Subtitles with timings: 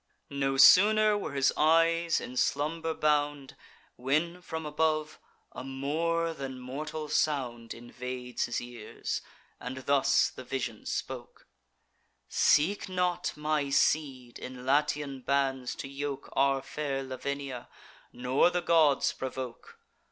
[0.31, 3.55] No sooner were his eyes in slumber bound,
[3.97, 5.19] When, from above,
[5.51, 9.21] a more than mortal sound Invades his ears;
[9.59, 11.45] and thus the vision spoke:
[12.27, 17.69] "Seek not, my seed, in Latian bands to yoke Our fair Lavinia,
[18.11, 19.77] nor the gods provoke.